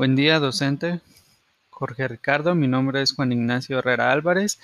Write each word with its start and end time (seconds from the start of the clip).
Buen 0.00 0.16
día, 0.16 0.38
docente 0.38 1.02
Jorge 1.68 2.08
Ricardo. 2.08 2.54
Mi 2.54 2.66
nombre 2.66 3.02
es 3.02 3.12
Juan 3.12 3.32
Ignacio 3.32 3.80
Herrera 3.80 4.12
Álvarez 4.12 4.58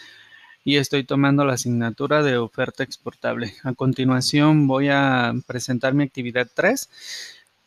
y 0.65 0.77
estoy 0.77 1.05
tomando 1.05 1.45
la 1.45 1.53
asignatura 1.53 2.23
de 2.23 2.39
oferta 2.39 2.83
exportable. 2.83 3.53
A 3.63 3.75
continuación 3.75 4.67
voy 4.67 4.89
a 4.89 5.35
presentar 5.47 5.93
mi 5.93 6.05
actividad 6.05 6.49
3, 6.55 6.89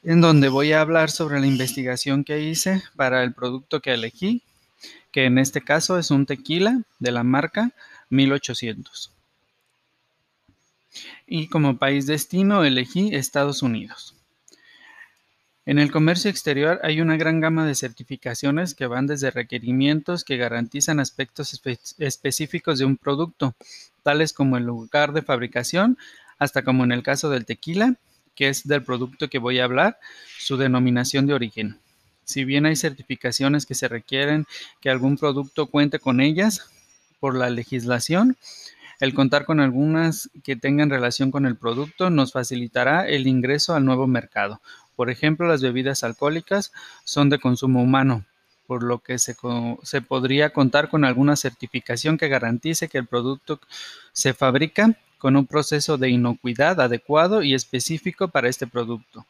en 0.01 0.19
donde 0.19 0.49
voy 0.49 0.71
a 0.71 0.81
hablar 0.81 1.11
sobre 1.11 1.39
la 1.39 1.45
investigación 1.45 2.23
que 2.23 2.41
hice 2.41 2.81
para 2.95 3.21
el 3.21 3.35
producto 3.35 3.81
que 3.81 3.93
elegí, 3.93 4.41
que 5.11 5.25
en 5.25 5.37
este 5.37 5.61
caso 5.61 5.99
es 5.99 6.09
un 6.09 6.25
tequila 6.25 6.81
de 6.97 7.11
la 7.11 7.23
marca 7.23 7.69
1800. 8.09 9.11
Y 11.27 11.49
como 11.49 11.77
país 11.77 12.07
destino 12.07 12.63
elegí 12.63 13.13
Estados 13.13 13.61
Unidos. 13.61 14.15
En 15.69 15.77
el 15.77 15.91
comercio 15.91 16.31
exterior 16.31 16.79
hay 16.81 16.99
una 16.99 17.15
gran 17.15 17.41
gama 17.41 17.63
de 17.63 17.75
certificaciones 17.75 18.73
que 18.73 18.87
van 18.87 19.05
desde 19.05 19.29
requerimientos 19.29 20.23
que 20.23 20.35
garantizan 20.35 20.99
aspectos 20.99 21.61
específicos 21.99 22.79
de 22.79 22.85
un 22.85 22.97
producto, 22.97 23.53
tales 24.01 24.33
como 24.33 24.57
el 24.57 24.63
lugar 24.63 25.13
de 25.13 25.21
fabricación, 25.21 25.99
hasta 26.39 26.63
como 26.63 26.85
en 26.85 26.91
el 26.91 27.03
caso 27.03 27.29
del 27.29 27.45
tequila, 27.45 27.97
que 28.33 28.49
es 28.49 28.67
del 28.67 28.81
producto 28.81 29.29
que 29.29 29.37
voy 29.37 29.59
a 29.59 29.65
hablar, 29.65 29.99
su 30.39 30.57
denominación 30.57 31.27
de 31.27 31.35
origen. 31.35 31.77
Si 32.23 32.45
bien 32.45 32.65
hay 32.65 32.75
certificaciones 32.75 33.67
que 33.67 33.75
se 33.75 33.87
requieren 33.87 34.47
que 34.81 34.89
algún 34.89 35.19
producto 35.19 35.67
cuente 35.67 35.99
con 35.99 36.19
ellas 36.19 36.67
por 37.19 37.35
la 37.35 37.51
legislación, 37.51 38.37
el 38.99 39.13
contar 39.13 39.45
con 39.45 39.59
algunas 39.59 40.31
que 40.43 40.55
tengan 40.55 40.89
relación 40.89 41.29
con 41.29 41.45
el 41.45 41.55
producto 41.55 42.09
nos 42.09 42.33
facilitará 42.33 43.07
el 43.07 43.27
ingreso 43.27 43.75
al 43.75 43.85
nuevo 43.85 44.07
mercado, 44.07 44.61
por 44.99 45.09
ejemplo, 45.09 45.47
las 45.47 45.61
bebidas 45.61 46.03
alcohólicas 46.03 46.73
son 47.05 47.29
de 47.29 47.39
consumo 47.39 47.81
humano, 47.81 48.25
por 48.67 48.83
lo 48.83 48.99
que 48.99 49.17
se, 49.17 49.33
podría 50.01 50.49
contar 50.49 50.89
con 50.89 51.05
alguna 51.05 51.37
certificación 51.37 52.17
que 52.17 52.27
garantice 52.27 52.89
que 52.89 52.97
el 52.97 53.07
producto 53.07 53.61
se 54.11 54.33
fabrica 54.33 54.97
con 55.17 55.37
un 55.37 55.47
proceso 55.47 55.97
de 55.97 56.09
inocuidad 56.09 56.81
adecuado 56.81 57.43
y 57.43 57.53
específico 57.53 58.27
para 58.27 58.49
este 58.49 58.67
producto, 58.67 59.25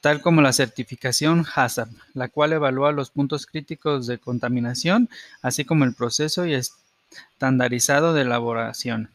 tal 0.00 0.20
como 0.20 0.40
la 0.40 0.52
certificación 0.52 1.44
HACCP, 1.52 1.90
la 2.14 2.28
cual 2.28 2.52
evalúa 2.52 2.92
los 2.92 3.10
puntos 3.10 3.46
críticos 3.46 4.06
de 4.06 4.18
contaminación, 4.18 5.08
así 5.42 5.64
como 5.64 5.84
el 5.84 5.94
proceso 5.96 6.46
y 6.46 6.54
estandarizado 6.54 8.14
de 8.14 8.22
elaboración. 8.22 9.10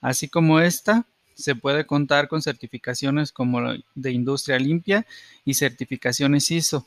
Así 0.00 0.28
como 0.28 0.60
esta, 0.60 1.06
se 1.40 1.54
puede 1.54 1.86
contar 1.86 2.28
con 2.28 2.42
certificaciones 2.42 3.32
como 3.32 3.60
de 3.94 4.12
industria 4.12 4.58
limpia 4.58 5.06
y 5.44 5.54
certificaciones 5.54 6.50
ISO, 6.50 6.86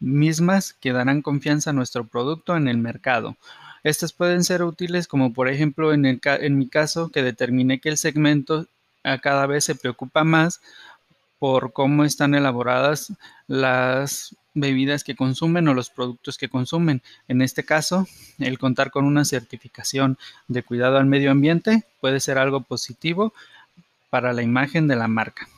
mismas 0.00 0.72
que 0.72 0.92
darán 0.92 1.22
confianza 1.22 1.70
a 1.70 1.74
nuestro 1.74 2.04
producto 2.06 2.56
en 2.56 2.68
el 2.68 2.78
mercado. 2.78 3.36
Estas 3.84 4.12
pueden 4.12 4.44
ser 4.44 4.62
útiles 4.62 5.06
como 5.06 5.32
por 5.32 5.48
ejemplo 5.48 5.92
en, 5.92 6.06
el, 6.06 6.20
en 6.24 6.58
mi 6.58 6.68
caso 6.68 7.10
que 7.10 7.22
determiné 7.22 7.80
que 7.80 7.88
el 7.88 7.98
segmento 7.98 8.66
a 9.04 9.18
cada 9.18 9.46
vez 9.46 9.64
se 9.64 9.74
preocupa 9.74 10.24
más 10.24 10.60
por 11.38 11.72
cómo 11.72 12.04
están 12.04 12.34
elaboradas 12.34 13.12
las 13.46 14.34
bebidas 14.54 15.04
que 15.04 15.14
consumen 15.14 15.68
o 15.68 15.74
los 15.74 15.90
productos 15.90 16.36
que 16.36 16.48
consumen. 16.48 17.02
En 17.28 17.42
este 17.42 17.64
caso, 17.64 18.06
el 18.38 18.58
contar 18.58 18.90
con 18.90 19.04
una 19.04 19.24
certificación 19.24 20.18
de 20.48 20.62
cuidado 20.62 20.98
al 20.98 21.06
medio 21.06 21.30
ambiente 21.30 21.84
puede 22.00 22.20
ser 22.20 22.38
algo 22.38 22.62
positivo 22.62 23.32
para 24.10 24.32
la 24.32 24.42
imagen 24.42 24.88
de 24.88 24.96
la 24.96 25.08
marca. 25.08 25.48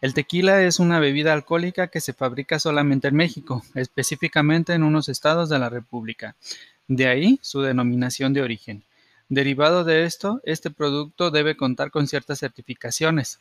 El 0.00 0.14
tequila 0.14 0.62
es 0.62 0.78
una 0.78 1.00
bebida 1.00 1.32
alcohólica 1.32 1.88
que 1.88 2.00
se 2.00 2.12
fabrica 2.12 2.58
solamente 2.58 3.08
en 3.08 3.16
México, 3.16 3.62
específicamente 3.74 4.74
en 4.74 4.82
unos 4.82 5.08
estados 5.08 5.48
de 5.48 5.58
la 5.58 5.70
República. 5.70 6.36
De 6.86 7.08
ahí 7.08 7.38
su 7.42 7.62
denominación 7.62 8.32
de 8.32 8.42
origen. 8.42 8.84
Derivado 9.28 9.82
de 9.82 10.04
esto, 10.04 10.40
este 10.44 10.70
producto 10.70 11.30
debe 11.30 11.56
contar 11.56 11.90
con 11.90 12.06
ciertas 12.06 12.38
certificaciones 12.38 13.40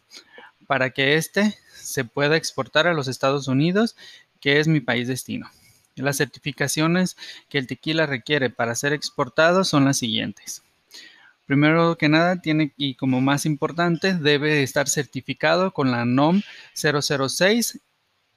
para 0.66 0.90
que 0.90 1.16
éste 1.16 1.56
se 1.76 2.06
pueda 2.06 2.38
exportar 2.38 2.88
a 2.88 2.94
los 2.94 3.08
Estados 3.08 3.48
Unidos, 3.48 3.96
que 4.40 4.60
es 4.60 4.68
mi 4.68 4.80
país 4.80 5.08
destino. 5.08 5.52
Las 5.96 6.18
certificaciones 6.18 7.16
que 7.50 7.58
el 7.58 7.68
tequila 7.68 8.06
requiere 8.06 8.50
para 8.50 8.76
ser 8.76 8.94
exportado 8.94 9.64
son 9.64 9.86
las 9.86 9.98
siguientes. 9.98 10.65
Primero 11.46 11.96
que 11.98 12.10
nada, 12.10 12.38
tiene 12.38 12.74
y 12.76 12.96
como 12.96 13.22
más 13.22 13.46
importante, 13.46 14.16
debe 14.16 14.64
estar 14.64 14.90
certificado 14.90 15.72
con 15.72 15.92
la 15.92 16.04
NOM 16.04 16.42
006 16.74 17.80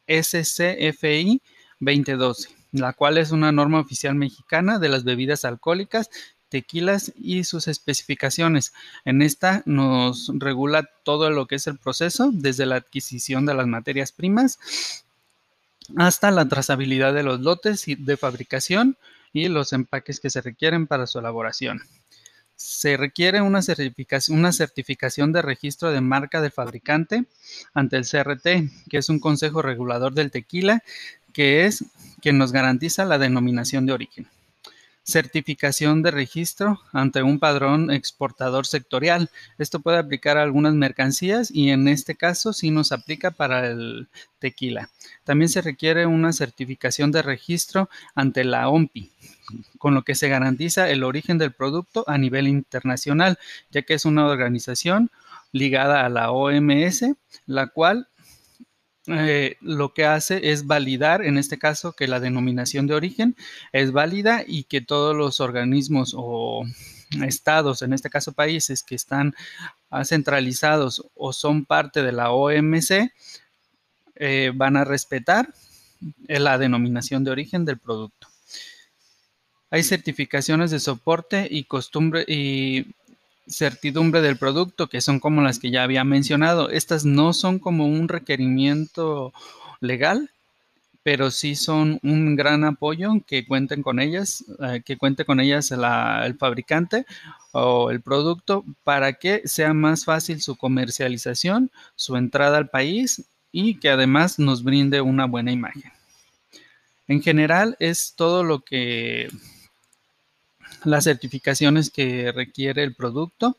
SCFI 0.06 1.41
2012, 1.80 2.48
la 2.72 2.92
cual 2.92 3.19
es 3.19 3.30
una 3.30 3.50
norma 3.50 3.80
oficial 3.80 4.14
mexicana 4.14 4.78
de 4.78 4.91
las 4.91 5.04
bebidas 5.04 5.44
alcohólicas, 5.46 6.10
tequilas 6.50 7.12
y 7.16 7.44
sus 7.44 7.66
especificaciones. 7.69 8.72
En 9.06 9.22
esta 9.22 9.62
nos 9.64 10.30
regula 10.34 10.88
todo 11.02 11.30
lo 11.30 11.46
que 11.46 11.56
es 11.56 11.66
el 11.66 11.78
proceso, 11.78 12.30
desde 12.32 12.66
la 12.66 12.76
adquisición 12.76 13.46
de 13.46 13.54
las 13.54 13.66
materias 13.66 14.12
primas 14.12 14.58
hasta 15.96 16.30
la 16.30 16.46
trazabilidad 16.46 17.14
de 17.14 17.22
los 17.22 17.40
lotes 17.40 17.84
de 17.86 18.16
fabricación 18.19 18.98
y 19.32 19.48
los 19.48 19.72
empaques 19.72 20.20
que 20.20 20.28
se 20.28 20.42
requieren 20.42 20.86
para 20.86 21.06
su 21.06 21.19
elaboración 21.19 21.82
se 22.58 22.96
requiere 22.96 23.41
una 23.41 23.62
certificación, 23.62 25.32
de 25.32 25.42
registro 25.42 25.92
de 25.92 26.00
marca 26.00 26.41
del 26.41 26.50
fabricante 26.50 27.24
ante 27.72 27.96
el 27.96 28.04
CRT, 28.04 28.88
que 28.91 28.98
es 28.98 29.08
un 29.08 29.20
consejo 29.20 29.62
regulador 29.62 30.12
del 30.12 30.32
tequila, 30.32 30.82
que 31.32 31.66
es 31.66 31.84
quien 32.20 32.36
nos 32.36 32.50
garantiza 32.50 33.04
la 33.04 33.19
denominación 33.19 33.86
de 33.86 33.92
origen. 33.92 34.26
Certificación 35.04 36.02
de 36.02 36.10
registro 36.10 36.80
ante 36.92 37.22
un 37.22 37.38
padrón 37.38 37.92
exportador 37.92 38.66
sectorial. 38.66 39.30
Esto 39.56 39.78
puede 39.78 39.98
aplicar 39.98 40.36
a 40.36 40.42
algunas 40.42 40.75
mercancías 40.75 41.52
y 41.52 41.70
en 41.70 41.86
este 41.86 42.16
caso 42.16 42.52
sí 42.52 42.72
nos 42.72 42.90
aplica 42.90 43.30
para 43.30 43.69
el 43.69 44.08
tequila. 44.40 44.90
También 45.22 45.48
se 45.48 45.62
requiere 45.62 46.06
una 46.06 46.32
certificación 46.32 47.12
de 47.12 47.22
registro 47.22 47.88
ante 48.16 48.42
la 48.42 48.69
OMPI, 48.69 49.12
con 49.78 49.94
lo 49.94 50.03
que 50.03 50.14
se 50.14 50.28
garantiza 50.28 50.91
el 50.91 51.04
origen 51.04 51.38
del 51.38 51.53
producto 51.53 52.04
a 52.06 52.19
nivel 52.19 52.48
internacional, 52.48 53.38
ya 53.70 53.82
que 53.82 53.94
es 53.94 54.04
una 54.04 54.26
organización 54.26 55.10
ligada 55.53 56.04
a 56.04 56.09
la 56.09 56.31
OMS, 56.31 57.04
la 57.47 57.69
cual 57.69 58.08
eh, 59.06 59.56
lo 59.60 59.94
que 59.94 60.04
hace 60.04 60.50
es 60.50 60.66
validar, 60.66 61.25
en 61.25 61.38
este 61.38 61.58
caso, 61.58 61.92
que 61.92 62.08
la 62.08 62.20
denominación 62.20 62.87
de 62.87 62.94
origen 62.94 63.37
es 63.72 63.92
válida 63.92 64.42
y 64.47 64.64
que 64.64 64.82
todos 64.82 65.16
los 65.16 65.41
organismos 65.41 66.14
o 66.16 66.64
estados, 67.25 67.81
en 67.81 67.94
este 67.94 68.10
caso 68.10 68.32
países, 68.32 68.82
que 68.82 68.94
están 68.94 69.34
centralizados 70.04 71.06
o 71.14 71.32
son 71.32 71.64
parte 71.64 72.03
de 72.03 72.12
la 72.12 72.32
OMC, 72.32 73.10
eh, 74.16 74.53
van 74.54 74.76
a 74.76 74.84
respetar 74.84 75.54
la 76.26 76.58
denominación 76.58 77.25
de 77.25 77.31
origen 77.31 77.64
del 77.64 77.78
producto. 77.78 78.27
Hay 79.70 79.82
certificaciones 79.82 80.70
de 80.70 80.80
soporte 80.80 81.46
y 81.50 81.64
costumbre 81.64 82.24
y 82.26 82.86
certidumbre 83.46 84.20
del 84.20 84.38
producto, 84.38 84.88
que 84.88 85.00
son 85.00 85.20
como 85.20 85.42
las 85.42 85.58
que 85.58 85.70
ya 85.70 85.82
había 85.82 86.04
mencionado. 86.04 86.70
Estas 86.70 87.04
no 87.04 87.32
son 87.32 87.58
como 87.58 87.86
un 87.86 88.08
requerimiento 88.08 89.32
legal, 89.80 90.30
pero 91.02 91.30
sí 91.30 91.54
son 91.54 91.98
un 92.02 92.36
gran 92.36 92.64
apoyo 92.64 93.12
que 93.26 93.46
cuenten 93.46 93.82
con 93.82 94.00
ellas, 94.00 94.44
eh, 94.60 94.82
que 94.84 94.96
cuente 94.96 95.24
con 95.24 95.40
ellas 95.40 95.70
el 95.70 96.36
fabricante 96.36 97.06
o 97.52 97.90
el 97.90 98.00
producto 98.00 98.64
para 98.84 99.14
que 99.14 99.42
sea 99.46 99.72
más 99.72 100.04
fácil 100.04 100.42
su 100.42 100.56
comercialización, 100.56 101.70
su 101.94 102.16
entrada 102.16 102.58
al 102.58 102.68
país 102.68 103.24
y 103.52 103.76
que 103.76 103.90
además 103.90 104.38
nos 104.38 104.62
brinde 104.62 105.00
una 105.00 105.26
buena 105.26 105.52
imagen. 105.52 105.92
En 107.06 107.22
general 107.22 107.76
es 107.81 108.12
todo 108.14 108.44
lo 108.44 108.60
que 108.60 109.31
las 110.84 111.04
certificaciones 111.04 111.90
que 111.90 112.32
requiere 112.32 112.82
el 112.82 112.94
producto. 112.94 113.56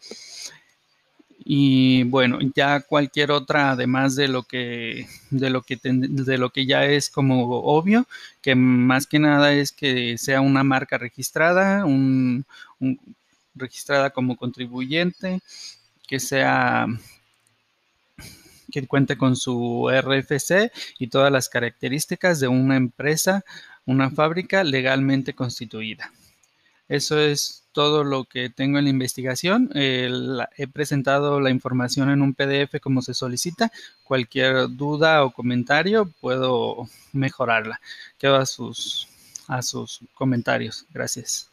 Y 1.52 2.04
bueno, 2.04 2.38
ya 2.56 2.82
cualquier 2.82 3.32
otra, 3.32 3.72
además 3.72 4.16
de 4.16 4.28
lo 4.28 4.44
que, 4.44 5.08
de 5.32 5.50
lo 5.50 5.62
que, 5.64 5.80
de 5.82 6.38
lo 6.38 6.52
que 6.52 6.66
ya 6.66 6.86
es 6.86 7.10
como 7.10 7.50
obvio, 7.62 8.08
que 8.42 8.56
más 8.56 9.08
que 9.08 9.20
nada 9.20 9.54
es 9.54 9.72
que 9.72 10.18
sea 10.18 10.42
una 10.42 10.64
marca 10.64 10.98
registrada, 10.98 11.86
registrada 13.56 14.10
como 14.12 14.38
contribuyente, 14.38 15.40
que 16.08 16.20
sea 16.20 16.88
que 18.72 18.86
cuente 18.86 19.18
con 19.18 19.36
su 19.36 19.90
RFC 19.90 20.72
y 21.00 21.08
todas 21.08 21.32
las 21.32 21.50
características 21.50 22.40
de 22.40 22.48
una 22.48 22.78
empresa, 22.78 23.44
una 23.86 24.12
fábrica 24.12 24.64
legalmente 24.64 25.34
constituida. 25.34 26.12
Eso 26.90 27.20
es 27.20 27.64
todo 27.72 28.04
lo 28.04 28.26
que 28.26 28.50
tengo 28.50 28.80
en 28.80 28.86
la 28.86 28.90
investigación. 28.90 29.70
he 29.74 30.68
presentado 30.68 31.40
la 31.40 31.52
información 31.52 32.10
en 32.10 32.22
un 32.22 32.34
PDF 32.34 32.82
como 32.82 33.02
se 33.02 33.14
solicita. 33.14 33.72
Cualquier 34.04 34.68
duda 34.76 35.24
o 35.24 35.32
comentario 35.32 36.12
puedo 36.20 36.90
mejorarla. 37.14 37.80
Quedo 38.18 38.36
a 38.36 38.46
sus, 38.46 39.08
a 39.48 39.62
sus 39.62 40.02
comentarios. 40.16 40.86
Gracias. 40.92 41.50